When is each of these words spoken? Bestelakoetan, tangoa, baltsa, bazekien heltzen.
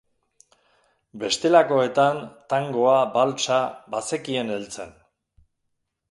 Bestelakoetan, 1.23 2.21
tangoa, 2.53 2.95
baltsa, 3.17 3.59
bazekien 3.97 4.49
heltzen. 4.55 4.97